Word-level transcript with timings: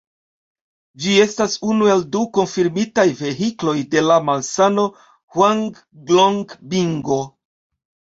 Ĝi 1.01 1.11
estas 1.23 1.57
unu 1.73 1.89
el 1.95 1.99
du 2.15 2.21
konfirmitaj 2.37 3.05
vehikloj 3.19 3.75
de 3.91 4.03
la 4.05 4.15
malsano 4.31 4.87
hŭanglongbingo. 5.35 7.19